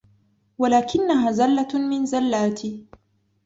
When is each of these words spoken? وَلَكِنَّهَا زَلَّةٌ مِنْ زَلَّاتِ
وَلَكِنَّهَا 0.57 1.31
زَلَّةٌ 1.31 1.67
مِنْ 1.73 2.05
زَلَّاتِ 2.05 2.61